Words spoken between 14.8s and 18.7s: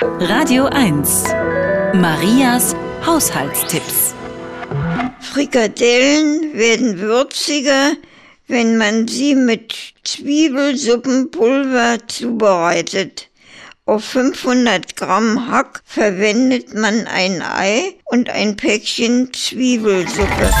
Gramm Hack verwendet man ein Ei und ein